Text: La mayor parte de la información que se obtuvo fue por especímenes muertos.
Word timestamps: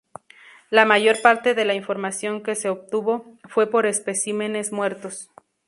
La 0.71 0.83
mayor 0.83 1.21
parte 1.21 1.53
de 1.53 1.63
la 1.63 1.75
información 1.75 2.41
que 2.41 2.55
se 2.55 2.69
obtuvo 2.69 3.37
fue 3.47 3.69
por 3.69 3.85
especímenes 3.85 4.71
muertos. 4.71 5.29